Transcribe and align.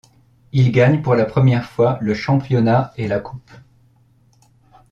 Il 0.51 0.71
gagne 0.71 1.03
pour 1.03 1.13
la 1.13 1.25
première 1.25 1.65
fois 1.69 1.99
le 2.01 2.15
championnat 2.15 2.91
et 2.97 3.07
la 3.07 3.19
coupe. 3.19 3.51